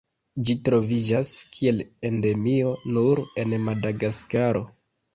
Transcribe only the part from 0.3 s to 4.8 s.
Ĝi troviĝas kiel endemio nur en Madagaskaro.